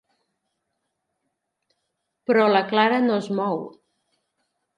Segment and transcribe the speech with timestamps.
[2.31, 3.63] Però la Clara no es mou.